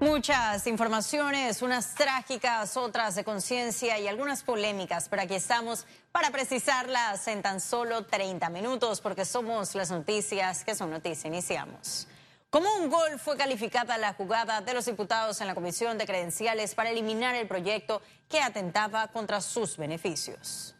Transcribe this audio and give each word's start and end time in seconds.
Muchas 0.00 0.66
informaciones, 0.66 1.60
unas 1.60 1.94
trágicas, 1.94 2.74
otras 2.78 3.16
de 3.16 3.22
conciencia 3.22 3.98
y 3.98 4.08
algunas 4.08 4.42
polémicas, 4.42 5.10
pero 5.10 5.20
aquí 5.20 5.34
estamos 5.34 5.84
para 6.10 6.30
precisarlas 6.30 7.28
en 7.28 7.42
tan 7.42 7.60
solo 7.60 8.06
30 8.06 8.48
minutos 8.48 9.02
porque 9.02 9.26
somos 9.26 9.74
las 9.74 9.90
noticias 9.90 10.64
que 10.64 10.74
son 10.74 10.90
noticias. 10.90 11.26
Iniciamos. 11.26 12.08
Como 12.48 12.66
un 12.76 12.88
gol 12.88 13.18
fue 13.18 13.36
calificada 13.36 13.98
la 13.98 14.14
jugada 14.14 14.62
de 14.62 14.72
los 14.72 14.86
diputados 14.86 15.38
en 15.42 15.46
la 15.46 15.54
Comisión 15.54 15.98
de 15.98 16.06
Credenciales 16.06 16.74
para 16.74 16.88
eliminar 16.88 17.34
el 17.34 17.46
proyecto 17.46 18.00
que 18.26 18.40
atentaba 18.40 19.08
contra 19.08 19.42
sus 19.42 19.76
beneficios. 19.76 20.74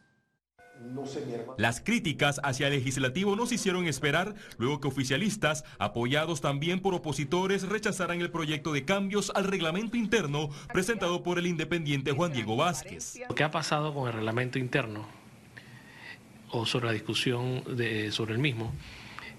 Las 1.57 1.81
críticas 1.81 2.41
hacia 2.43 2.69
el 2.69 2.75
legislativo 2.75 3.37
no 3.37 3.47
se 3.47 3.57
hicieron 3.57 3.87
esperar 3.87 4.35
luego 4.59 4.81
que 4.81 4.89
oficialistas, 4.89 5.65
apoyados 5.79 6.41
también 6.41 6.81
por 6.81 6.95
opositores, 6.95 7.69
rechazaran 7.69 8.21
el 8.21 8.31
proyecto 8.31 8.73
de 8.73 8.85
cambios 8.85 9.31
al 9.35 9.45
reglamento 9.45 9.97
interno 9.97 10.51
presentado 10.73 11.23
por 11.23 11.39
el 11.39 11.47
independiente 11.47 12.13
Juan 12.13 12.33
Diego 12.33 12.57
Vázquez. 12.57 13.21
Lo 13.29 13.35
que 13.35 13.45
ha 13.45 13.51
pasado 13.51 13.95
con 13.95 14.09
el 14.09 14.15
reglamento 14.15 14.59
interno 14.59 15.07
o 16.51 16.67
sobre 16.67 16.87
la 16.87 16.93
discusión 16.93 17.63
sobre 18.11 18.35
el 18.35 18.39
mismo 18.39 18.73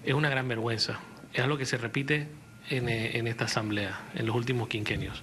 es 0.04 0.14
una 0.14 0.30
gran 0.30 0.48
vergüenza. 0.48 1.00
Es 1.32 1.40
algo 1.40 1.58
que 1.58 1.66
se 1.66 1.76
repite 1.76 2.28
en, 2.70 2.88
en 2.88 3.26
esta 3.26 3.44
asamblea 3.44 4.10
en 4.14 4.26
los 4.26 4.36
últimos 4.36 4.68
quinquenios 4.68 5.22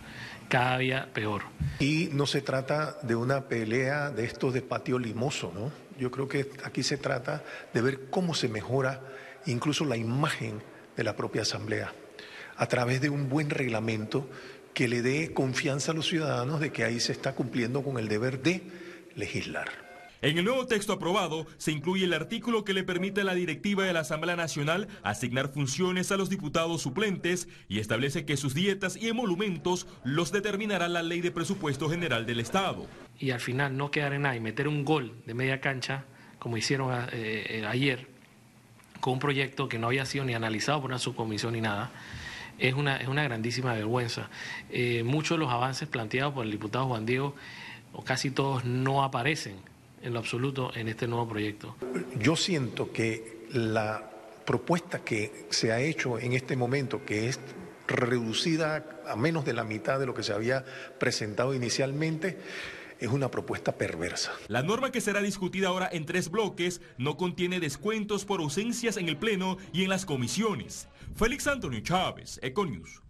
cada 0.49 0.79
día 0.79 1.09
peor. 1.13 1.43
Y 1.79 2.09
no 2.11 2.25
se 2.25 2.41
trata 2.41 2.97
de 3.03 3.15
una 3.15 3.47
pelea 3.47 4.09
de 4.09 4.25
estos 4.25 4.53
de 4.53 4.61
patio 4.61 4.97
limoso, 4.97 5.51
¿no? 5.53 5.71
Yo 5.99 6.11
creo 6.11 6.27
que 6.27 6.49
aquí 6.63 6.81
se 6.81 6.97
trata 6.97 7.43
de 7.73 7.81
ver 7.81 8.09
cómo 8.09 8.33
se 8.33 8.47
mejora 8.47 9.01
incluso 9.45 9.85
la 9.85 9.97
imagen 9.97 10.61
de 10.95 11.03
la 11.03 11.15
propia 11.15 11.41
Asamblea 11.41 11.93
a 12.55 12.67
través 12.67 13.01
de 13.01 13.09
un 13.09 13.29
buen 13.29 13.49
reglamento 13.49 14.29
que 14.73 14.87
le 14.87 15.01
dé 15.01 15.33
confianza 15.33 15.91
a 15.91 15.95
los 15.95 16.07
ciudadanos 16.07 16.59
de 16.59 16.71
que 16.71 16.83
ahí 16.83 16.99
se 16.99 17.11
está 17.11 17.35
cumpliendo 17.35 17.83
con 17.83 17.97
el 17.97 18.07
deber 18.07 18.41
de 18.41 18.63
legislar. 19.15 19.69
En 20.21 20.37
el 20.37 20.43
nuevo 20.43 20.67
texto 20.67 20.91
aprobado 20.91 21.47
se 21.57 21.71
incluye 21.71 22.03
el 22.03 22.11
artículo 22.11 22.65
que 22.65 22.73
le 22.73 22.83
permite 22.83 23.21
a 23.21 23.23
la 23.23 23.35
directiva 23.35 23.85
de 23.85 23.93
la 23.93 24.01
Asamblea 24.01 24.35
Nacional 24.35 24.89
asignar 25.01 25.53
funciones 25.53 26.11
a 26.11 26.17
los 26.17 26.29
diputados 26.29 26.81
suplentes 26.81 27.47
y 27.69 27.79
establece 27.79 28.25
que 28.25 28.35
sus 28.35 28.53
dietas 28.53 28.97
y 28.97 29.07
emolumentos 29.07 29.87
los 30.03 30.33
determinará 30.33 30.89
la 30.89 31.03
Ley 31.03 31.21
de 31.21 31.31
Presupuesto 31.31 31.89
General 31.89 32.25
del 32.25 32.41
Estado. 32.41 32.85
Y 33.19 33.31
al 33.31 33.39
final 33.39 33.75
no 33.75 33.91
quedar 33.91 34.13
en 34.13 34.23
nada 34.23 34.35
y 34.35 34.39
meter 34.39 34.67
un 34.67 34.85
gol 34.85 35.13
de 35.25 35.33
media 35.33 35.59
cancha, 35.59 36.05
como 36.39 36.57
hicieron 36.57 36.93
eh, 37.11 37.45
eh, 37.49 37.65
ayer, 37.67 38.07
con 38.99 39.13
un 39.13 39.19
proyecto 39.19 39.67
que 39.67 39.77
no 39.77 39.87
había 39.87 40.05
sido 40.05 40.25
ni 40.25 40.33
analizado 40.33 40.81
por 40.81 40.89
una 40.89 40.99
subcomisión 40.99 41.53
ni 41.53 41.61
nada, 41.61 41.91
es 42.57 42.73
una, 42.73 42.97
es 42.97 43.07
una 43.07 43.23
grandísima 43.23 43.73
vergüenza. 43.73 44.29
Eh, 44.69 45.03
muchos 45.03 45.37
de 45.37 45.43
los 45.43 45.51
avances 45.51 45.87
planteados 45.87 46.33
por 46.33 46.45
el 46.45 46.51
diputado 46.51 46.87
Juan 46.87 47.05
Diego, 47.05 47.35
o 47.93 48.03
casi 48.03 48.31
todos, 48.31 48.65
no 48.65 49.03
aparecen 49.03 49.55
en 50.01 50.13
lo 50.13 50.19
absoluto 50.19 50.71
en 50.75 50.87
este 50.87 51.07
nuevo 51.07 51.27
proyecto. 51.27 51.75
Yo 52.19 52.35
siento 52.35 52.91
que 52.91 53.45
la 53.51 54.09
propuesta 54.45 54.99
que 54.99 55.45
se 55.49 55.71
ha 55.71 55.79
hecho 55.79 56.19
en 56.19 56.33
este 56.33 56.55
momento, 56.55 57.05
que 57.05 57.29
es 57.29 57.39
reducida 57.87 58.85
a 59.07 59.15
menos 59.15 59.45
de 59.45 59.53
la 59.53 59.63
mitad 59.63 59.99
de 59.99 60.05
lo 60.05 60.13
que 60.13 60.23
se 60.23 60.33
había 60.33 60.63
presentado 60.99 61.53
inicialmente, 61.53 62.37
es 62.99 63.09
una 63.09 63.31
propuesta 63.31 63.73
perversa. 63.77 64.31
La 64.47 64.63
norma 64.63 64.91
que 64.91 65.01
será 65.01 65.21
discutida 65.21 65.69
ahora 65.69 65.89
en 65.91 66.05
tres 66.05 66.29
bloques 66.29 66.81
no 66.97 67.17
contiene 67.17 67.59
descuentos 67.59 68.25
por 68.25 68.41
ausencias 68.41 68.97
en 68.97 69.09
el 69.09 69.17
Pleno 69.17 69.57
y 69.73 69.83
en 69.83 69.89
las 69.89 70.05
comisiones. 70.05 70.87
Félix 71.15 71.47
Antonio 71.47 71.79
Chávez, 71.81 72.39
Econius. 72.41 73.01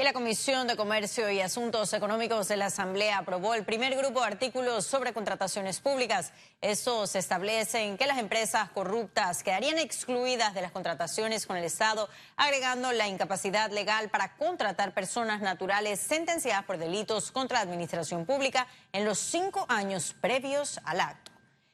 Y 0.00 0.02
la 0.02 0.14
Comisión 0.14 0.66
de 0.66 0.76
Comercio 0.76 1.30
y 1.30 1.42
Asuntos 1.42 1.92
Económicos 1.92 2.48
de 2.48 2.56
la 2.56 2.66
Asamblea 2.66 3.18
aprobó 3.18 3.52
el 3.52 3.66
primer 3.66 3.94
grupo 3.94 4.20
de 4.20 4.28
artículos 4.28 4.86
sobre 4.86 5.12
contrataciones 5.12 5.80
públicas. 5.80 6.32
Estos 6.62 7.14
establecen 7.16 7.98
que 7.98 8.06
las 8.06 8.16
empresas 8.16 8.70
corruptas 8.70 9.42
quedarían 9.42 9.76
excluidas 9.76 10.54
de 10.54 10.62
las 10.62 10.72
contrataciones 10.72 11.44
con 11.44 11.58
el 11.58 11.64
Estado, 11.64 12.08
agregando 12.38 12.92
la 12.92 13.08
incapacidad 13.08 13.70
legal 13.70 14.08
para 14.08 14.36
contratar 14.36 14.94
personas 14.94 15.42
naturales 15.42 16.00
sentenciadas 16.00 16.64
por 16.64 16.78
delitos 16.78 17.30
contra 17.30 17.58
la 17.58 17.64
administración 17.64 18.24
pública 18.24 18.66
en 18.94 19.04
los 19.04 19.18
cinco 19.18 19.66
años 19.68 20.16
previos 20.18 20.80
al 20.84 21.00
acto. 21.02 21.29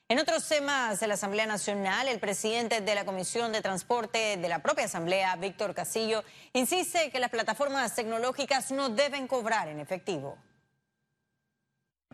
En 0.09 0.21
otros 0.21 0.47
temas 0.47 1.01
de 1.01 1.09
la 1.09 1.15
Asamblea 1.15 1.47
Nacional, 1.47 2.07
el 2.07 2.21
presidente 2.21 2.81
de 2.81 2.95
la 2.95 3.05
Comisión 3.05 3.51
de 3.51 3.61
Transporte 3.61 4.37
de 4.37 4.49
la 4.49 4.61
propia 4.61 4.85
Asamblea, 4.85 5.35
Víctor 5.35 5.75
Casillo, 5.75 6.23
insiste 6.53 7.11
que 7.11 7.19
las 7.19 7.29
plataformas 7.29 7.93
tecnológicas 7.97 8.71
no 8.71 8.89
deben 8.89 9.27
cobrar 9.27 9.67
en 9.67 9.81
efectivo 9.81 10.39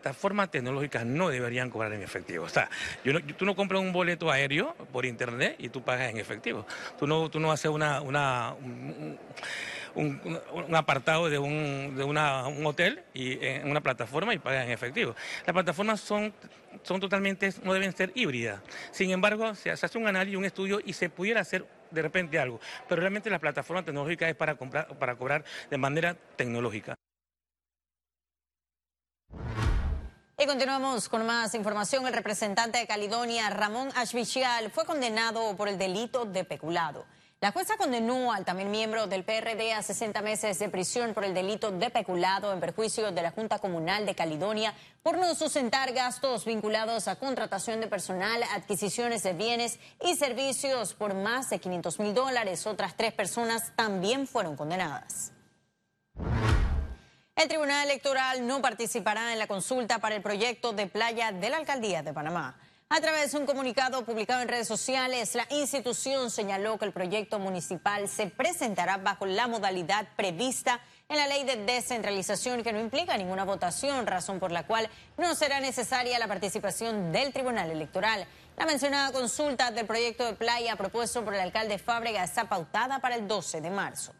plataformas 0.03 0.51
tecnológicas 0.51 1.05
no 1.05 1.29
deberían 1.29 1.69
cobrar 1.69 1.93
en 1.93 2.01
efectivo. 2.01 2.43
O 2.43 2.49
sea, 2.49 2.69
tú 3.37 3.45
no 3.45 3.55
compras 3.55 3.79
un 3.79 3.93
boleto 3.93 4.29
aéreo 4.29 4.75
por 4.91 5.05
internet 5.05 5.55
y 5.59 5.69
tú 5.69 5.81
pagas 5.81 6.09
en 6.09 6.17
efectivo. 6.17 6.67
Tú 6.99 7.07
no, 7.07 7.29
tú 7.29 7.39
no 7.39 7.53
haces 7.53 7.71
una, 7.71 8.01
una 8.01 8.53
un, 8.53 9.17
apartado 10.73 11.29
de, 11.29 11.39
un, 11.39 11.95
de 11.95 12.03
una, 12.03 12.47
un 12.47 12.65
hotel 12.65 13.03
y 13.13 13.43
en 13.45 13.69
una 13.69 13.81
plataforma 13.81 14.33
y 14.33 14.39
pagan 14.39 14.65
en 14.65 14.71
efectivo. 14.71 15.15
Las 15.45 15.53
plataformas 15.53 15.99
son, 15.99 16.33
son 16.83 16.99
totalmente, 16.99 17.53
no 17.63 17.73
deben 17.73 17.95
ser 17.95 18.11
híbridas. 18.15 18.61
Sin 18.91 19.11
embargo, 19.11 19.55
se, 19.55 19.71
hace 19.71 19.97
un 19.97 20.07
análisis, 20.07 20.37
un 20.37 20.45
estudio 20.45 20.79
y 20.83 20.93
se 20.93 21.09
pudiera 21.09 21.41
hacer 21.41 21.65
de 21.91 22.01
repente 22.01 22.39
algo. 22.39 22.59
Pero 22.87 23.01
realmente 23.01 23.29
la 23.29 23.39
plataforma 23.39 23.83
tecnológica 23.83 24.27
es 24.27 24.35
para, 24.35 24.55
comprar, 24.55 24.87
para 24.97 25.15
cobrar 25.15 25.43
de 25.69 25.77
manera 25.77 26.15
tecnológica. 26.35 26.95
Y 30.39 30.45
continuamos 30.47 31.07
con 31.07 31.25
más 31.25 31.53
información. 31.53 32.07
El 32.07 32.13
representante 32.13 32.79
de 32.79 32.87
Caledonia, 32.87 33.49
Ramón 33.51 33.89
Ashbichial, 33.95 34.71
fue 34.71 34.83
condenado 34.85 35.55
por 35.55 35.69
el 35.69 35.77
delito 35.77 36.25
de 36.25 36.43
peculado. 36.43 37.05
La 37.43 37.51
jueza 37.51 37.75
condenó 37.75 38.31
al 38.31 38.45
también 38.45 38.71
miembro 38.71 39.05
del 39.05 39.25
PRD 39.25 39.73
a 39.73 39.83
60 39.83 40.21
meses 40.21 40.59
de 40.59 40.69
prisión 40.69 41.13
por 41.13 41.25
el 41.25 41.33
delito 41.33 41.71
de 41.71 41.89
peculado 41.89 42.53
en 42.53 42.61
perjuicio 42.61 43.11
de 43.11 43.21
la 43.21 43.31
Junta 43.31 43.59
Comunal 43.59 44.05
de 44.05 44.15
Caledonia 44.15 44.73
por 45.01 45.17
no 45.17 45.35
sustentar 45.35 45.91
gastos 45.91 46.45
vinculados 46.45 47.09
a 47.09 47.17
contratación 47.17 47.81
de 47.81 47.87
personal, 47.87 48.41
adquisiciones 48.55 49.23
de 49.23 49.33
bienes 49.33 49.77
y 50.05 50.15
servicios 50.15 50.93
por 50.93 51.15
más 51.15 51.49
de 51.49 51.59
500 51.59 51.99
mil 51.99 52.13
dólares. 52.13 52.65
Otras 52.65 52.95
tres 52.95 53.11
personas 53.11 53.73
también 53.75 54.25
fueron 54.25 54.55
condenadas. 54.55 55.33
El 57.35 57.49
Tribunal 57.49 57.89
Electoral 57.89 58.47
no 58.47 58.61
participará 58.61 59.33
en 59.33 59.39
la 59.39 59.47
consulta 59.47 59.99
para 59.99 60.15
el 60.15 60.21
proyecto 60.21 60.71
de 60.71 60.87
playa 60.87 61.33
de 61.33 61.49
la 61.49 61.57
Alcaldía 61.57 62.03
de 62.03 62.13
Panamá. 62.13 62.55
A 62.95 63.01
través 63.01 63.31
de 63.31 63.39
un 63.39 63.47
comunicado 63.47 64.05
publicado 64.05 64.43
en 64.43 64.47
redes 64.47 64.67
sociales, 64.67 65.33
la 65.33 65.47
institución 65.49 66.29
señaló 66.29 66.77
que 66.77 66.85
el 66.85 66.91
proyecto 66.91 67.39
municipal 67.39 68.07
se 68.07 68.27
presentará 68.27 68.97
bajo 68.97 69.25
la 69.25 69.47
modalidad 69.47 70.07
prevista 70.15 70.79
en 71.09 71.17
la 71.17 71.25
ley 71.25 71.43
de 71.43 71.55
descentralización 71.65 72.61
que 72.61 72.71
no 72.71 72.79
implica 72.79 73.17
ninguna 73.17 73.45
votación, 73.45 74.05
razón 74.05 74.39
por 74.39 74.51
la 74.51 74.67
cual 74.67 74.87
no 75.17 75.33
será 75.33 75.59
necesaria 75.59 76.19
la 76.19 76.27
participación 76.27 77.11
del 77.11 77.33
Tribunal 77.33 77.71
Electoral. 77.71 78.27
La 78.57 78.67
mencionada 78.67 79.11
consulta 79.11 79.71
del 79.71 79.87
proyecto 79.87 80.27
de 80.27 80.33
playa 80.33 80.75
propuesto 80.75 81.25
por 81.25 81.33
el 81.33 81.39
alcalde 81.39 81.79
Fábrega 81.79 82.23
está 82.23 82.47
pautada 82.47 82.99
para 82.99 83.15
el 83.15 83.27
12 83.27 83.59
de 83.59 83.71
marzo. 83.71 84.13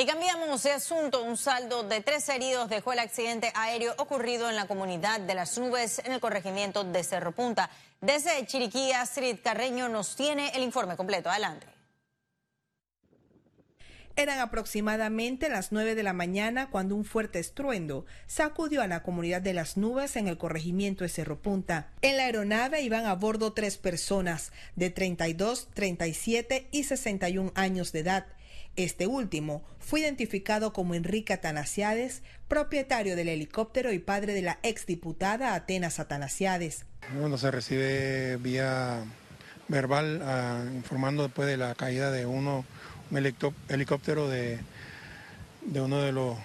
Y 0.00 0.06
cambiamos 0.06 0.62
de 0.62 0.70
asunto. 0.70 1.24
Un 1.24 1.36
saldo 1.36 1.82
de 1.82 2.00
tres 2.00 2.28
heridos 2.28 2.70
dejó 2.70 2.92
el 2.92 3.00
accidente 3.00 3.50
aéreo 3.56 3.94
ocurrido 3.98 4.48
en 4.48 4.54
la 4.54 4.68
comunidad 4.68 5.18
de 5.18 5.34
las 5.34 5.58
nubes 5.58 6.00
en 6.04 6.12
el 6.12 6.20
corregimiento 6.20 6.84
de 6.84 7.02
Cerro 7.02 7.32
Punta. 7.32 7.68
Desde 8.00 8.46
Chiriquí, 8.46 8.92
Astrid 8.92 9.38
Carreño 9.42 9.88
nos 9.88 10.14
tiene 10.14 10.52
el 10.54 10.62
informe 10.62 10.96
completo. 10.96 11.28
Adelante. 11.28 11.66
Eran 14.14 14.38
aproximadamente 14.38 15.48
las 15.48 15.72
9 15.72 15.96
de 15.96 16.02
la 16.04 16.12
mañana 16.12 16.70
cuando 16.70 16.94
un 16.94 17.04
fuerte 17.04 17.40
estruendo 17.40 18.06
sacudió 18.28 18.82
a 18.82 18.86
la 18.86 19.02
comunidad 19.02 19.42
de 19.42 19.54
las 19.54 19.76
nubes 19.76 20.14
en 20.14 20.28
el 20.28 20.38
corregimiento 20.38 21.02
de 21.02 21.10
Cerro 21.10 21.42
Punta. 21.42 21.90
En 22.02 22.16
la 22.16 22.24
aeronave 22.26 22.82
iban 22.82 23.06
a 23.06 23.16
bordo 23.16 23.52
tres 23.52 23.78
personas 23.78 24.52
de 24.76 24.90
32, 24.90 25.70
37 25.74 26.68
y 26.70 26.84
61 26.84 27.50
años 27.56 27.90
de 27.90 27.98
edad. 27.98 28.26
Este 28.78 29.08
último 29.08 29.64
fue 29.80 29.98
identificado 29.98 30.72
como 30.72 30.94
Enrique 30.94 31.32
Atanasiades, 31.32 32.22
propietario 32.46 33.16
del 33.16 33.28
helicóptero 33.28 33.92
y 33.92 33.98
padre 33.98 34.34
de 34.34 34.42
la 34.42 34.60
exdiputada 34.62 35.54
Atenas 35.54 35.98
Atanasiades. 35.98 36.84
Cuando 37.18 37.38
se 37.38 37.50
recibe 37.50 38.36
vía 38.36 39.02
verbal 39.66 40.22
ah, 40.22 40.62
informando 40.76 41.24
después 41.24 41.48
de 41.48 41.56
la 41.56 41.74
caída 41.74 42.12
de 42.12 42.24
uno, 42.24 42.64
un 43.10 43.34
helicóptero 43.68 44.28
de, 44.28 44.60
uno 45.74 46.00
de 46.00 46.12
los 46.12 46.38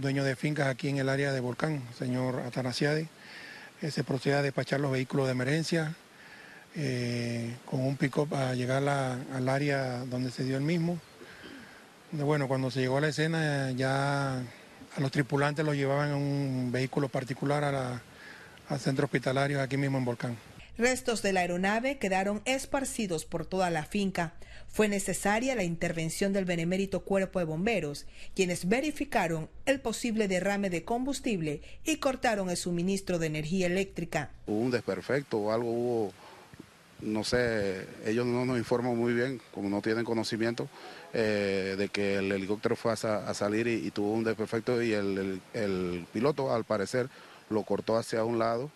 dueños 0.00 0.24
de 0.24 0.36
fincas 0.36 0.68
aquí 0.68 0.90
en 0.90 0.98
el 0.98 1.08
área 1.08 1.32
de 1.32 1.40
Volcán, 1.40 1.82
señor 1.98 2.38
Atanasiades, 2.46 3.08
se 3.90 4.04
procede 4.04 4.34
a 4.34 4.42
despachar 4.42 4.78
los 4.78 4.92
vehículos 4.92 5.26
de 5.26 5.32
emergencia, 5.32 5.96
eh, 6.76 7.56
con 7.66 7.80
un 7.80 7.96
pick-up 7.96 8.32
a 8.32 8.54
llegar 8.54 8.88
al 8.88 9.48
área 9.48 10.04
donde 10.04 10.30
se 10.30 10.44
dio 10.44 10.56
el 10.56 10.62
mismo. 10.62 11.00
Bueno, 12.12 12.46
cuando 12.46 12.70
se 12.70 12.80
llegó 12.80 12.98
a 12.98 13.00
la 13.00 13.08
escena 13.08 13.70
ya 13.72 14.36
a 14.38 15.00
los 15.00 15.10
tripulantes 15.10 15.64
los 15.64 15.74
llevaban 15.74 16.10
en 16.10 16.16
un 16.16 16.70
vehículo 16.70 17.08
particular 17.08 18.00
al 18.68 18.80
centro 18.80 19.06
hospitalario 19.06 19.62
aquí 19.62 19.78
mismo 19.78 19.96
en 19.96 20.04
Volcán. 20.04 20.36
Restos 20.76 21.22
de 21.22 21.32
la 21.32 21.40
aeronave 21.40 21.96
quedaron 21.96 22.42
esparcidos 22.44 23.24
por 23.24 23.46
toda 23.46 23.70
la 23.70 23.84
finca. 23.84 24.34
Fue 24.68 24.88
necesaria 24.88 25.54
la 25.54 25.64
intervención 25.64 26.34
del 26.34 26.44
benemérito 26.44 27.00
cuerpo 27.00 27.38
de 27.38 27.46
bomberos, 27.46 28.06
quienes 28.34 28.68
verificaron 28.68 29.48
el 29.64 29.80
posible 29.80 30.28
derrame 30.28 30.68
de 30.68 30.84
combustible 30.84 31.62
y 31.84 31.96
cortaron 31.96 32.50
el 32.50 32.56
suministro 32.58 33.18
de 33.18 33.26
energía 33.26 33.66
eléctrica. 33.66 34.30
Hubo 34.46 34.58
un 34.58 34.70
desperfecto 34.70 35.38
o 35.38 35.52
algo 35.52 35.70
hubo, 35.70 36.12
no 37.00 37.24
sé, 37.24 37.86
ellos 38.06 38.26
no 38.26 38.44
nos 38.44 38.56
informan 38.56 38.96
muy 38.96 39.12
bien, 39.12 39.40
como 39.52 39.68
no 39.68 39.82
tienen 39.82 40.04
conocimiento, 40.04 40.68
eh, 41.12 41.74
de 41.76 41.88
que 41.88 42.16
el 42.16 42.32
helicóptero 42.32 42.76
fue 42.76 42.92
a, 42.92 43.34
salir 43.34 43.66
y, 43.66 43.90
tuvo 43.90 44.12
un 44.12 44.24
desperfecto 44.24 44.82
y 44.82 44.92
el 44.92 46.06
piloto 46.12 46.54
al 46.54 46.64
parecer 46.64 47.08
lo 47.50 47.62
cortó 47.64 47.96
hacia 47.96 48.24
un 48.24 48.38
lado 48.38 48.70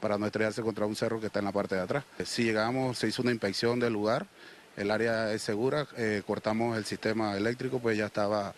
para 0.00 0.18
no 0.18 0.26
estrellarse 0.26 0.62
contra 0.62 0.86
un 0.86 0.96
cerro 0.96 1.20
que 1.20 1.26
está 1.26 1.40
en 1.40 1.46
la 1.46 1.52
parte 1.52 1.74
de 1.74 1.80
atrás. 1.80 2.04
Si 2.24 2.44
llegamos, 2.44 2.98
se 2.98 3.08
hizo 3.08 3.22
una 3.22 3.32
inspección 3.32 3.80
del 3.80 3.92
lugar, 3.92 4.26
el 4.76 4.90
área 4.90 5.32
es 5.32 5.42
segura, 5.42 5.86
eh, 5.96 6.22
cortamos 6.26 6.76
el 6.76 6.84
sistema 6.84 7.36
eléctrico, 7.36 7.78
pues 7.78 7.96
ya 7.96 8.06
estaba, 8.06 8.54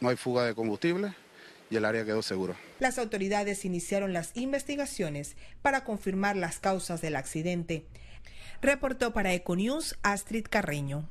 no 0.00 0.08
hay 0.08 0.16
fuga 0.16 0.44
de 0.44 0.54
combustible 0.54 1.14
y 1.70 1.76
el 1.76 1.84
área 1.84 2.04
quedó 2.04 2.22
segura. 2.22 2.54
Las 2.80 2.98
autoridades 2.98 3.64
iniciaron 3.64 4.12
las 4.12 4.36
investigaciones 4.36 5.36
para 5.62 5.84
confirmar 5.84 6.36
las 6.36 6.60
causas 6.60 7.00
del 7.00 7.16
accidente. 7.16 7.84
Reportó 8.60 9.12
para 9.12 9.32
Econews 9.32 9.96
Astrid 10.02 10.46
Carreño. 10.48 11.08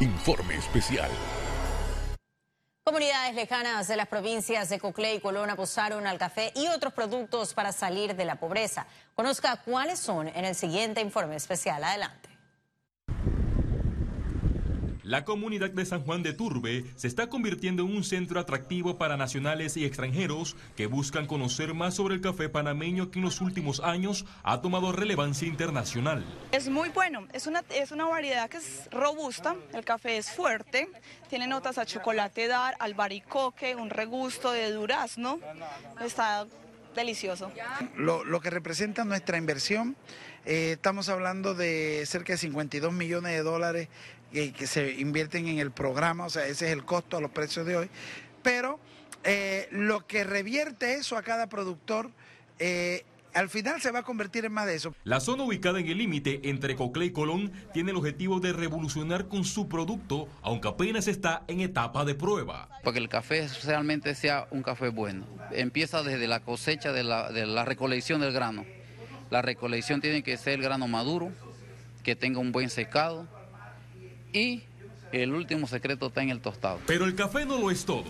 Informe 0.00 0.54
especial. 0.54 1.10
Comunidades 2.82 3.34
lejanas 3.34 3.86
de 3.86 3.96
las 3.96 4.08
provincias 4.08 4.70
de 4.70 4.78
Coclé 4.78 5.14
y 5.16 5.20
Colón 5.20 5.50
apostaron 5.50 6.06
al 6.06 6.16
café 6.16 6.52
y 6.56 6.68
otros 6.68 6.94
productos 6.94 7.52
para 7.52 7.70
salir 7.70 8.16
de 8.16 8.24
la 8.24 8.36
pobreza. 8.36 8.86
Conozca 9.14 9.56
cuáles 9.62 9.98
son 9.98 10.28
en 10.28 10.46
el 10.46 10.54
siguiente 10.54 11.02
informe 11.02 11.36
especial. 11.36 11.84
Adelante. 11.84 12.29
La 15.02 15.24
comunidad 15.24 15.70
de 15.70 15.86
San 15.86 16.02
Juan 16.02 16.22
de 16.22 16.34
Turbe 16.34 16.84
se 16.96 17.06
está 17.06 17.28
convirtiendo 17.28 17.82
en 17.82 17.96
un 17.96 18.04
centro 18.04 18.38
atractivo 18.38 18.98
para 18.98 19.16
nacionales 19.16 19.76
y 19.76 19.84
extranjeros 19.84 20.56
que 20.76 20.86
buscan 20.86 21.26
conocer 21.26 21.72
más 21.72 21.94
sobre 21.94 22.14
el 22.14 22.20
café 22.20 22.48
panameño 22.48 23.10
que 23.10 23.18
en 23.18 23.24
los 23.24 23.40
últimos 23.40 23.80
años 23.80 24.26
ha 24.42 24.60
tomado 24.60 24.92
relevancia 24.92 25.48
internacional. 25.48 26.24
Es 26.52 26.68
muy 26.68 26.90
bueno, 26.90 27.26
es 27.32 27.46
una, 27.46 27.64
es 27.70 27.92
una 27.92 28.06
variedad 28.06 28.50
que 28.50 28.58
es 28.58 28.88
robusta, 28.90 29.56
el 29.72 29.84
café 29.84 30.18
es 30.18 30.30
fuerte, 30.30 30.88
tiene 31.28 31.46
notas 31.46 31.78
a 31.78 31.86
chocolate 31.86 32.46
dar, 32.46 32.76
albaricoque, 32.78 33.76
un 33.76 33.88
regusto 33.88 34.52
de 34.52 34.70
durazno, 34.70 35.40
está 36.04 36.46
delicioso. 36.94 37.50
Lo, 37.96 38.40
que 38.40 38.50
representa 38.50 39.04
nuestra 39.04 39.38
inversión, 39.38 39.96
eh, 40.44 40.72
estamos 40.72 41.08
hablando 41.08 41.54
de 41.54 42.04
cerca 42.06 42.32
de 42.32 42.38
52 42.38 42.92
millones 42.92 43.32
de 43.32 43.42
dólares 43.42 43.88
que 44.30 44.66
se 44.66 44.92
invierten 44.92 45.48
en 45.48 45.58
el 45.58 45.70
programa, 45.70 46.26
o 46.26 46.30
sea, 46.30 46.46
ese 46.46 46.66
es 46.66 46.72
el 46.72 46.84
costo 46.84 47.16
a 47.16 47.20
los 47.20 47.30
precios 47.30 47.66
de 47.66 47.76
hoy, 47.76 47.90
pero 48.42 48.78
eh, 49.24 49.68
lo 49.70 50.06
que 50.06 50.24
revierte 50.24 50.94
eso 50.94 51.16
a 51.16 51.22
cada 51.22 51.48
productor 51.48 52.10
eh, 52.58 53.04
al 53.34 53.48
final 53.48 53.80
se 53.80 53.90
va 53.90 54.00
a 54.00 54.02
convertir 54.02 54.44
en 54.44 54.52
más 54.52 54.66
de 54.66 54.74
eso. 54.74 54.94
La 55.04 55.20
zona 55.20 55.44
ubicada 55.44 55.78
en 55.80 55.86
el 55.86 55.98
límite 55.98 56.40
entre 56.44 56.76
Coclé 56.76 57.06
y 57.06 57.10
Colón 57.12 57.52
tiene 57.72 57.90
el 57.90 57.96
objetivo 57.96 58.40
de 58.40 58.52
revolucionar 58.52 59.28
con 59.28 59.44
su 59.44 59.68
producto, 59.68 60.28
aunque 60.42 60.68
apenas 60.68 61.06
está 61.08 61.44
en 61.48 61.60
etapa 61.60 62.04
de 62.04 62.14
prueba. 62.14 62.68
Para 62.82 62.94
que 62.94 62.98
el 62.98 63.08
café 63.08 63.48
realmente 63.64 64.14
sea 64.14 64.48
un 64.50 64.62
café 64.62 64.88
bueno. 64.88 65.26
Empieza 65.52 66.02
desde 66.02 66.26
la 66.26 66.40
cosecha 66.40 66.92
de 66.92 67.04
la, 67.04 67.30
de 67.30 67.46
la 67.46 67.64
recolección 67.64 68.20
del 68.20 68.32
grano. 68.32 68.64
La 69.30 69.42
recolección 69.42 70.00
tiene 70.00 70.22
que 70.22 70.36
ser 70.36 70.54
el 70.54 70.62
grano 70.62 70.88
maduro, 70.88 71.30
que 72.02 72.16
tenga 72.16 72.40
un 72.40 72.50
buen 72.50 72.68
secado, 72.68 73.28
y 74.32 74.62
el 75.12 75.32
último 75.32 75.66
secreto 75.66 76.06
está 76.06 76.22
en 76.22 76.30
el 76.30 76.40
tostado. 76.40 76.80
Pero 76.86 77.04
el 77.04 77.14
café 77.14 77.44
no 77.44 77.58
lo 77.58 77.70
es 77.70 77.84
todo. 77.84 78.04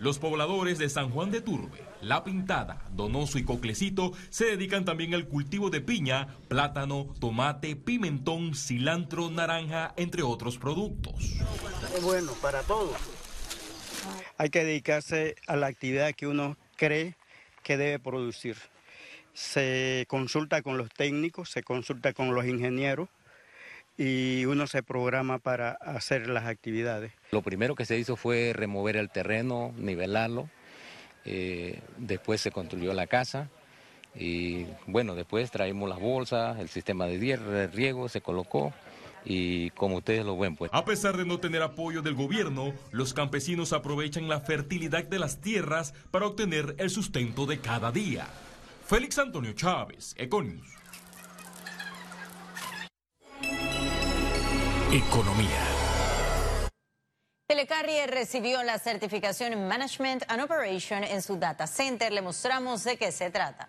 Los 0.00 0.20
pobladores 0.20 0.78
de 0.78 0.88
San 0.88 1.10
Juan 1.10 1.32
de 1.32 1.40
Turbe, 1.40 1.82
La 2.00 2.22
Pintada, 2.22 2.84
Donoso 2.92 3.36
y 3.36 3.44
Coclecito 3.44 4.12
se 4.30 4.44
dedican 4.44 4.84
también 4.84 5.12
al 5.12 5.26
cultivo 5.26 5.70
de 5.70 5.80
piña, 5.80 6.36
plátano, 6.46 7.12
tomate, 7.18 7.74
pimentón, 7.74 8.54
cilantro, 8.54 9.28
naranja, 9.28 9.94
entre 9.96 10.22
otros 10.22 10.56
productos. 10.56 11.14
Es 11.96 12.02
bueno 12.02 12.32
para 12.40 12.62
todos. 12.62 12.96
Hay 14.36 14.50
que 14.50 14.64
dedicarse 14.64 15.34
a 15.48 15.56
la 15.56 15.66
actividad 15.66 16.14
que 16.14 16.28
uno 16.28 16.56
cree 16.76 17.16
que 17.64 17.76
debe 17.76 17.98
producir. 17.98 18.56
Se 19.34 20.04
consulta 20.08 20.62
con 20.62 20.78
los 20.78 20.90
técnicos, 20.90 21.50
se 21.50 21.64
consulta 21.64 22.12
con 22.12 22.32
los 22.34 22.44
ingenieros 22.46 23.08
y 23.98 24.44
uno 24.44 24.66
se 24.68 24.82
programa 24.84 25.38
para 25.40 25.72
hacer 25.72 26.28
las 26.28 26.46
actividades. 26.46 27.12
Lo 27.32 27.42
primero 27.42 27.74
que 27.74 27.84
se 27.84 27.98
hizo 27.98 28.16
fue 28.16 28.52
remover 28.54 28.96
el 28.96 29.10
terreno, 29.10 29.74
nivelarlo, 29.76 30.48
eh, 31.24 31.80
después 31.98 32.40
se 32.40 32.52
construyó 32.52 32.94
la 32.94 33.08
casa 33.08 33.50
y 34.14 34.66
bueno, 34.86 35.14
después 35.14 35.50
traímos 35.50 35.88
las 35.88 35.98
bolsas, 35.98 36.58
el 36.60 36.68
sistema 36.68 37.06
de 37.06 37.66
riego 37.66 38.08
se 38.08 38.20
colocó 38.20 38.72
y 39.24 39.70
como 39.70 39.96
ustedes 39.96 40.24
lo 40.24 40.38
ven 40.38 40.54
pues. 40.56 40.70
A 40.72 40.84
pesar 40.84 41.16
de 41.16 41.26
no 41.26 41.40
tener 41.40 41.62
apoyo 41.62 42.00
del 42.00 42.14
gobierno, 42.14 42.72
los 42.92 43.12
campesinos 43.12 43.72
aprovechan 43.72 44.28
la 44.28 44.40
fertilidad 44.40 45.04
de 45.04 45.18
las 45.18 45.40
tierras 45.40 45.92
para 46.12 46.26
obtener 46.26 46.76
el 46.78 46.88
sustento 46.88 47.46
de 47.46 47.58
cada 47.58 47.90
día. 47.90 48.26
Félix 48.86 49.18
Antonio 49.18 49.52
Chávez, 49.52 50.14
Econius. 50.16 50.78
Economía. 54.90 55.66
Telecarrier 57.46 58.10
recibió 58.10 58.62
la 58.62 58.78
certificación 58.78 59.68
Management 59.68 60.24
and 60.28 60.40
Operation 60.40 61.04
en 61.04 61.20
su 61.20 61.36
data 61.36 61.66
center. 61.66 62.10
Le 62.10 62.22
mostramos 62.22 62.84
de 62.84 62.96
qué 62.96 63.12
se 63.12 63.30
trata. 63.30 63.68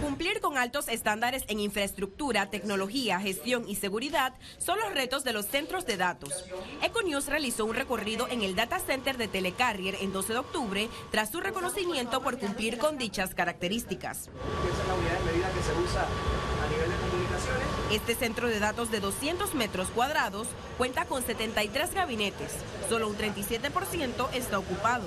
Cumplir 0.00 0.40
con 0.40 0.58
altos 0.58 0.86
estándares 0.88 1.42
en 1.48 1.58
infraestructura, 1.58 2.50
tecnología, 2.50 3.18
gestión 3.18 3.68
y 3.68 3.74
seguridad 3.74 4.34
son 4.58 4.78
los 4.78 4.94
retos 4.94 5.24
de 5.24 5.32
los 5.32 5.46
centros 5.46 5.84
de 5.84 5.96
datos. 5.96 6.44
Econews 6.82 7.26
realizó 7.26 7.64
un 7.64 7.74
recorrido 7.74 8.28
en 8.28 8.42
el 8.42 8.54
data 8.54 8.78
center 8.78 9.16
de 9.16 9.26
Telecarrier 9.26 9.96
en 10.00 10.12
12 10.12 10.34
de 10.34 10.38
octubre 10.38 10.88
tras 11.10 11.30
su 11.32 11.40
reconocimiento 11.40 12.22
por 12.22 12.38
cumplir 12.38 12.78
con 12.78 12.98
dichas 12.98 13.34
características. 13.34 14.28
Esa 14.28 14.82
es 14.82 14.88
la 14.88 14.94
unidad 14.94 15.18
de 15.18 15.32
medida 15.32 15.50
que 15.50 15.62
se 15.62 15.72
usa 15.72 16.02
a 16.02 16.68
nivel 16.68 16.90
de 16.90 16.96
comunicaciones. 16.96 17.81
Este 17.92 18.14
centro 18.14 18.48
de 18.48 18.58
datos 18.58 18.90
de 18.90 19.00
200 19.00 19.54
metros 19.54 19.88
cuadrados 19.88 20.48
cuenta 20.78 21.04
con 21.04 21.22
73 21.22 21.92
gabinetes. 21.92 22.52
Solo 22.88 23.06
un 23.06 23.18
37% 23.18 24.30
está 24.32 24.58
ocupado. 24.58 25.04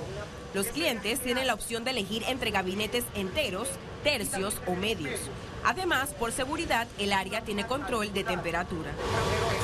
Los 0.54 0.68
clientes 0.68 1.18
tienen 1.18 1.48
la 1.48 1.54
opción 1.54 1.82
de 1.82 1.90
elegir 1.90 2.22
entre 2.28 2.52
gabinetes 2.52 3.02
enteros, 3.16 3.66
tercios 4.04 4.60
o 4.68 4.76
medios. 4.76 5.18
Además, 5.64 6.14
por 6.16 6.30
seguridad, 6.30 6.86
el 7.00 7.12
área 7.12 7.40
tiene 7.40 7.66
control 7.66 8.12
de 8.12 8.22
temperatura. 8.22 8.92
Con 8.92 9.56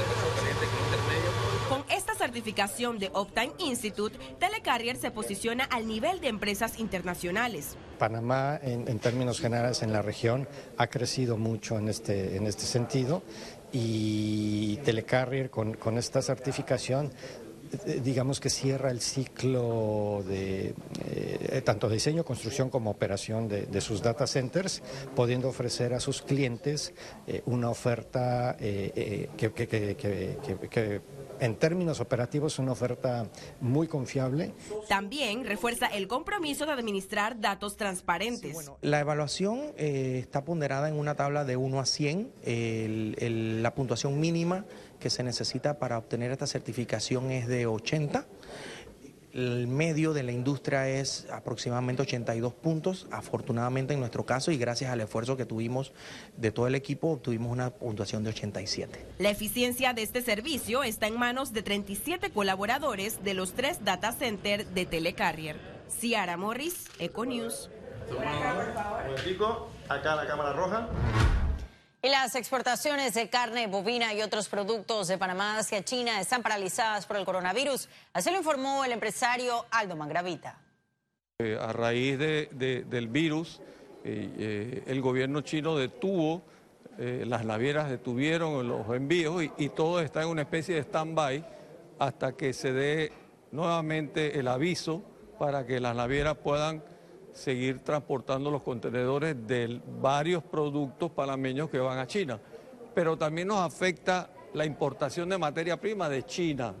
esta 0.00 0.11
certificación 2.32 2.98
de 2.98 3.10
Optime 3.12 3.52
Institute, 3.58 4.18
Telecarrier 4.38 4.96
se 4.96 5.10
posiciona 5.10 5.64
al 5.64 5.86
nivel 5.86 6.18
de 6.22 6.28
empresas 6.28 6.78
internacionales. 6.78 7.76
Panamá, 7.98 8.58
en, 8.62 8.98
términos 9.00 9.38
generales 9.38 9.82
en 9.82 9.92
la 9.92 10.00
región, 10.00 10.48
ha 10.78 10.86
crecido 10.86 11.36
mucho 11.36 11.76
en 11.78 11.88
este, 11.88 12.36
en 12.36 12.46
este 12.46 12.62
sentido 12.62 13.22
y 13.70 14.78
Telecarrier 14.78 15.50
con, 15.50 15.76
esta 15.98 16.22
certificación 16.22 17.10
digamos 18.02 18.40
que 18.40 18.50
cierra 18.50 18.90
el 18.90 19.00
ciclo 19.00 20.22
de 20.26 20.74
eh, 21.04 21.62
tanto 21.64 21.88
diseño, 21.88 22.24
construcción 22.24 22.70
como 22.70 22.90
operación 22.90 23.48
de, 23.48 23.80
sus 23.80 24.02
data 24.02 24.26
centers, 24.26 24.82
pudiendo 25.16 25.48
ofrecer 25.48 25.94
a 25.94 26.00
sus 26.00 26.22
clientes 26.22 26.94
eh, 27.26 27.42
una 27.46 27.70
oferta 27.70 28.56
que, 28.58 29.52
que, 29.52 31.00
en 31.40 31.56
términos 31.56 32.00
operativos 32.00 32.52
es 32.54 32.58
una 32.60 32.72
oferta 32.72 33.26
muy 33.60 33.88
confiable. 33.88 34.52
También 34.88 35.44
refuerza 35.44 35.86
el 35.86 36.06
compromiso 36.06 36.66
de 36.66 36.72
administrar 36.72 37.40
datos 37.40 37.76
transparentes. 37.76 38.70
la 38.80 39.00
evaluación 39.00 39.72
está 39.76 40.44
ponderada 40.44 40.88
en 40.88 40.94
una 40.94 41.16
tabla 41.16 41.44
de 41.44 41.56
1 41.56 41.80
a 41.80 41.86
100, 41.86 42.32
la 43.62 43.74
puntuación 43.74 44.20
mínima 44.20 44.64
que 45.02 45.10
se 45.10 45.22
necesita 45.22 45.78
para 45.78 45.98
obtener 45.98 46.30
esta 46.30 46.46
certificación 46.46 47.30
es 47.30 47.48
de 47.48 47.66
80 47.66 48.24
el 49.32 49.66
medio 49.66 50.12
de 50.12 50.22
la 50.22 50.32
industria 50.32 50.88
es 50.88 51.26
aproximadamente 51.32 52.02
82 52.02 52.52
puntos. 52.52 53.06
Afortunadamente 53.10 53.94
en 53.94 54.00
nuestro 54.00 54.24
caso 54.26 54.50
y 54.50 54.58
gracias 54.58 54.90
al 54.90 55.00
esfuerzo 55.00 55.36
que 55.36 55.46
tuvimos 55.46 55.92
de 56.36 56.52
todo 56.52 56.66
el 56.66 56.74
equipo, 56.74 57.08
obtuvimos 57.08 57.50
una 57.50 57.70
puntuación 57.70 58.24
de 58.24 58.30
87. 58.30 59.06
La 59.18 59.30
eficiencia 59.30 59.94
de 59.94 60.02
este 60.02 60.22
servicio 60.22 60.82
está 60.82 61.06
en 61.06 61.18
manos 61.18 61.52
de 61.52 61.62
37 61.62 62.30
colaboradores 62.30 63.24
de 63.24 63.34
los 63.34 63.54
tres 63.54 63.84
data 63.84 64.12
centers 64.12 64.74
de 64.74 64.86
Telecarrier. 64.86 65.56
Ciara 65.88 66.36
Morris, 66.36 66.86
Econews. 66.98 67.70
Acá 69.88 70.16
la 70.16 70.26
cámara 70.26 70.52
roja. 70.52 70.88
Y 72.04 72.08
las 72.08 72.34
exportaciones 72.34 73.14
de 73.14 73.30
carne 73.30 73.68
bovina 73.68 74.12
y 74.12 74.22
otros 74.22 74.48
productos 74.48 75.06
de 75.06 75.18
Panamá 75.18 75.58
hacia 75.58 75.84
China 75.84 76.20
están 76.20 76.42
paralizadas 76.42 77.06
por 77.06 77.16
el 77.16 77.24
coronavirus. 77.24 77.88
Así 78.12 78.28
lo 78.32 78.38
informó 78.38 78.84
el 78.84 78.90
empresario 78.90 79.66
Aldo 79.70 79.94
Mangravita. 79.94 80.58
Eh, 81.38 81.56
a 81.60 81.72
raíz 81.72 82.18
del 82.18 83.08
virus, 83.08 83.60
eh, 84.02 84.32
eh, 84.36 84.82
el 84.88 85.00
gobierno 85.00 85.42
chino 85.42 85.76
detuvo, 85.76 86.42
las 86.98 87.44
navieras 87.44 87.88
detuvieron 87.88 88.68
los 88.68 88.86
envíos 88.94 89.42
y, 89.42 89.50
y 89.56 89.68
todo 89.70 90.00
está 90.00 90.22
en 90.22 90.28
una 90.28 90.42
especie 90.42 90.74
de 90.74 90.82
stand-by 90.82 91.44
hasta 91.98 92.32
que 92.32 92.52
se 92.52 92.72
dé 92.72 93.12
nuevamente 93.50 94.38
el 94.38 94.46
aviso 94.46 95.02
para 95.38 95.66
que 95.66 95.80
las 95.80 95.96
navieras 95.96 96.36
puedan 96.36 96.82
seguir 97.32 97.80
transportando 97.80 98.50
los 98.50 98.62
contenedores 98.62 99.36
de 99.46 99.80
varios 100.00 100.42
productos 100.42 101.10
panameños 101.10 101.70
que 101.70 101.78
van 101.78 101.98
a 101.98 102.06
China. 102.06 102.38
Pero 102.94 103.16
también 103.16 103.48
nos 103.48 103.60
afecta 103.60 104.30
la 104.54 104.66
importación 104.66 105.28
de 105.28 105.38
materia 105.38 105.80
prima 105.80 106.08
de 106.08 106.24
China 106.24 106.74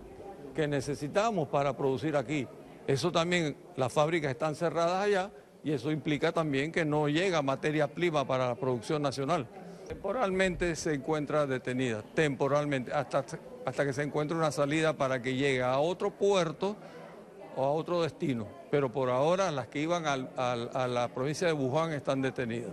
que 0.54 0.68
necesitamos 0.68 1.48
para 1.48 1.76
producir 1.76 2.16
aquí. 2.16 2.46
Eso 2.86 3.10
también, 3.10 3.56
las 3.76 3.92
fábricas 3.92 4.30
están 4.30 4.54
cerradas 4.54 5.04
allá 5.04 5.30
y 5.64 5.72
eso 5.72 5.90
implica 5.90 6.32
también 6.32 6.72
que 6.72 6.84
no 6.84 7.08
llega 7.08 7.40
materia 7.40 7.88
prima 7.88 8.26
para 8.26 8.48
la 8.48 8.54
producción 8.54 9.02
nacional. 9.02 9.46
Temporalmente 9.86 10.76
se 10.76 10.94
encuentra 10.94 11.46
detenida, 11.46 12.02
temporalmente, 12.14 12.92
hasta, 12.92 13.24
hasta 13.64 13.84
que 13.84 13.92
se 13.92 14.02
encuentre 14.02 14.36
una 14.36 14.52
salida 14.52 14.92
para 14.94 15.22
que 15.22 15.34
llegue 15.34 15.62
a 15.62 15.78
otro 15.78 16.10
puerto 16.10 16.76
o 17.56 17.64
a 17.64 17.70
otro 17.72 18.02
destino, 18.02 18.46
pero 18.70 18.90
por 18.90 19.10
ahora 19.10 19.50
las 19.50 19.68
que 19.68 19.80
iban 19.80 20.06
a 20.06 20.86
la 20.86 21.08
provincia 21.08 21.46
de 21.46 21.52
Wuhan 21.52 21.92
están 21.92 22.22
detenidas. 22.22 22.72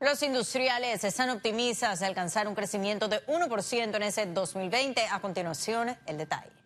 Los 0.00 0.20
industriales 0.24 1.04
están 1.04 1.30
optimistas 1.30 2.00
de 2.00 2.06
alcanzar 2.06 2.48
un 2.48 2.56
crecimiento 2.56 3.06
de 3.06 3.24
1% 3.26 3.94
en 3.94 4.02
ese 4.02 4.26
2020. 4.26 5.06
A 5.06 5.20
continuación, 5.20 5.96
el 6.06 6.18
detalle. 6.18 6.61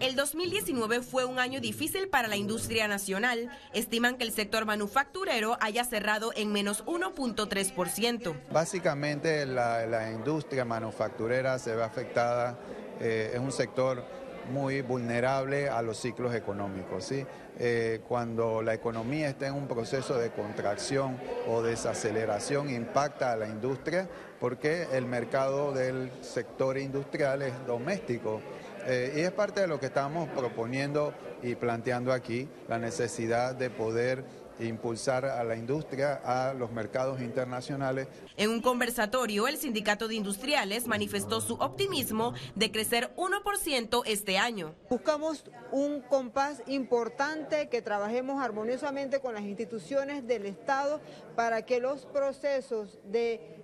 El 0.00 0.16
2019 0.16 1.02
fue 1.02 1.24
un 1.24 1.38
año 1.38 1.60
difícil 1.60 2.08
para 2.08 2.28
la 2.28 2.36
industria 2.36 2.88
nacional. 2.88 3.50
Estiman 3.72 4.16
que 4.16 4.24
el 4.24 4.32
sector 4.32 4.66
manufacturero 4.66 5.56
haya 5.60 5.84
cerrado 5.84 6.32
en 6.36 6.52
menos 6.52 6.84
1.3%. 6.86 8.34
Básicamente 8.52 9.46
la, 9.46 10.12
industria 10.12 10.64
manufacturera 10.64 11.58
se 11.58 11.74
ve 11.74 11.82
afectada, 11.82 12.58
eh, 13.00 13.32
es 13.34 13.40
un 13.40 13.52
sector 13.52 14.04
muy 14.50 14.82
vulnerable 14.82 15.68
a 15.68 15.82
los 15.82 15.98
ciclos 15.98 16.34
económicos. 16.34 17.12
Eh, 17.58 18.00
cuando 18.06 18.62
la 18.62 18.74
economía 18.74 19.28
está 19.28 19.46
en 19.46 19.54
un 19.54 19.66
proceso 19.66 20.18
de 20.18 20.30
contracción 20.30 21.18
o 21.48 21.62
desaceleración, 21.62 22.70
impacta 22.70 23.32
a 23.32 23.36
la 23.36 23.48
industria 23.48 24.08
porque 24.40 24.86
el 24.92 25.06
mercado 25.06 25.72
del 25.72 26.10
sector 26.20 26.78
industrial 26.78 27.42
es 27.42 27.54
doméstico. 27.66 28.40
Eh, 28.86 29.14
y 29.16 29.20
es 29.20 29.32
parte 29.32 29.60
de 29.60 29.66
lo 29.66 29.80
que 29.80 29.86
estamos 29.86 30.28
proponiendo 30.28 31.12
y 31.42 31.54
planteando 31.54 32.12
aquí, 32.12 32.48
la 32.68 32.78
necesidad 32.78 33.54
de 33.54 33.70
poder 33.70 34.24
impulsar 34.58 35.24
a 35.24 35.42
la 35.44 35.56
industria 35.56 36.20
a 36.24 36.54
los 36.54 36.70
mercados 36.72 37.20
internacionales. 37.20 38.08
En 38.36 38.50
un 38.50 38.60
conversatorio, 38.60 39.48
el 39.48 39.56
Sindicato 39.56 40.08
de 40.08 40.14
Industriales 40.14 40.86
manifestó 40.86 41.40
su 41.40 41.54
optimismo 41.54 42.34
de 42.54 42.70
crecer 42.70 43.10
1% 43.16 44.02
este 44.06 44.38
año. 44.38 44.74
Buscamos 44.88 45.44
un 45.72 46.00
compás 46.00 46.62
importante 46.66 47.68
que 47.68 47.82
trabajemos 47.82 48.42
armoniosamente 48.42 49.20
con 49.20 49.34
las 49.34 49.44
instituciones 49.44 50.26
del 50.26 50.46
Estado 50.46 51.00
para 51.34 51.62
que 51.62 51.80
los 51.80 52.06
procesos 52.06 52.98
de 53.04 53.55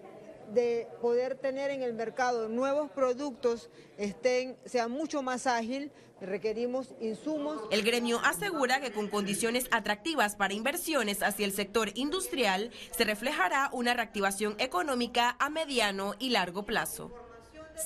de 0.52 0.88
poder 1.00 1.36
tener 1.36 1.70
en 1.70 1.82
el 1.82 1.94
mercado 1.94 2.48
nuevos 2.48 2.90
productos 2.90 3.70
estén, 3.96 4.56
sea 4.64 4.88
mucho 4.88 5.22
más 5.22 5.46
ágil, 5.46 5.90
requerimos 6.20 6.94
insumos. 7.00 7.60
El 7.70 7.82
gremio 7.82 8.20
asegura 8.24 8.80
que 8.80 8.92
con 8.92 9.08
condiciones 9.08 9.66
atractivas 9.70 10.36
para 10.36 10.54
inversiones 10.54 11.22
hacia 11.22 11.46
el 11.46 11.52
sector 11.52 11.90
industrial 11.94 12.70
se 12.90 13.04
reflejará 13.04 13.70
una 13.72 13.94
reactivación 13.94 14.54
económica 14.58 15.36
a 15.38 15.48
mediano 15.50 16.14
y 16.18 16.30
largo 16.30 16.64
plazo. 16.64 17.10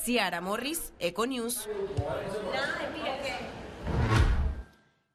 Ciara 0.03 0.41
Morris, 0.41 0.93
Econews. 0.99 1.67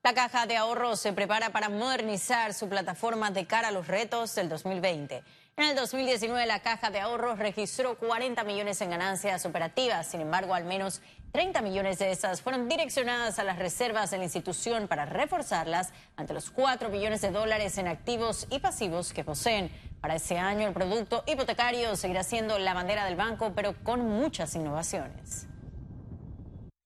La 0.02 0.14
Caja 0.14 0.47
de 0.47 0.56
Ahorros 0.56 0.99
se 0.99 1.12
prepara 1.12 1.50
para 1.50 1.68
modernizar 1.68 2.54
su 2.54 2.68
plataforma 2.68 3.30
de 3.30 3.47
cara 3.47 3.68
a 3.68 3.71
los 3.71 3.87
retos 3.87 4.35
del 4.35 4.49
2020. 4.49 5.23
En 5.59 5.66
el 5.66 5.76
2019 5.76 6.47
la 6.47 6.61
Caja 6.61 6.90
de 6.90 6.99
Ahorros 6.99 7.38
registró 7.38 7.99
40 7.99 8.42
millones 8.44 8.80
en 8.80 8.88
ganancias 8.88 9.44
operativas, 9.44 10.11
sin 10.11 10.23
embargo 10.23 10.54
al 10.54 10.64
menos 10.64 11.02
30 11.32 11.61
millones 11.61 11.99
de 11.99 12.11
esas 12.11 12.40
fueron 12.40 12.71
direccionadas 12.71 13.38
a 13.38 13.44
las 13.44 13.59
reservas 13.59 14.11
de 14.11 14.16
la 14.16 14.25
institución 14.25 14.88
para 14.88 15.04
reforzarlas 15.04 15.92
ante 16.16 16.32
los 16.32 16.50
4 16.50 16.88
millones 16.88 17.21
de 17.21 17.30
dólares 17.30 17.76
en 17.76 17.87
activos 17.87 18.47
y 18.50 18.61
pasivos 18.61 19.12
que 19.12 19.25
poseen. 19.25 19.71
Para 20.00 20.16
ese 20.16 20.38
año 20.38 20.66
el 20.68 20.73
producto 20.73 21.23
hipotecario 21.26 21.97
seguirá 21.97 22.25
siendo 22.25 22.59
la 22.59 22.73
bandera 22.73 23.04
del 23.04 23.16
banco, 23.16 23.52
pero 23.54 23.75
con 23.85 24.09
muchas 24.09 24.54
innovaciones. 24.54 25.49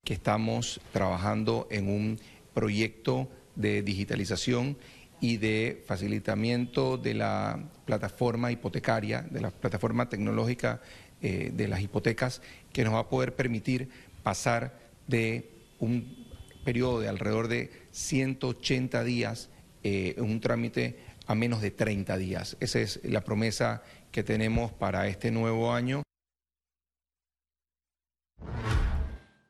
Que 0.04 0.14
estamos 0.14 0.80
trabajando 0.92 1.68
en 1.70 1.88
un 1.88 2.20
proyecto 2.52 3.28
de 3.54 3.82
digitalización 3.82 4.76
y 5.20 5.38
de 5.38 5.82
facilitamiento 5.86 6.98
de 6.98 7.14
la 7.14 7.58
plataforma 7.84 8.52
hipotecaria, 8.52 9.22
de 9.22 9.40
la 9.40 9.50
plataforma 9.50 10.08
tecnológica 10.08 10.80
eh, 11.22 11.50
de 11.54 11.68
las 11.68 11.80
hipotecas, 11.80 12.42
que 12.72 12.84
nos 12.84 12.94
va 12.94 13.00
a 13.00 13.08
poder 13.08 13.34
permitir 13.34 13.88
pasar 14.22 14.78
de 15.06 15.50
un 15.78 16.26
periodo 16.64 17.00
de 17.00 17.08
alrededor 17.08 17.48
de 17.48 17.70
180 17.92 19.04
días 19.04 19.50
eh, 19.82 20.16
un 20.18 20.40
trámite 20.40 20.98
a 21.26 21.34
menos 21.34 21.60
de 21.62 21.70
30 21.70 22.16
días. 22.16 22.56
Esa 22.60 22.80
es 22.80 23.00
la 23.04 23.22
promesa 23.22 23.82
que 24.10 24.22
tenemos 24.22 24.72
para 24.72 25.06
este 25.06 25.30
nuevo 25.30 25.72
año. 25.72 26.05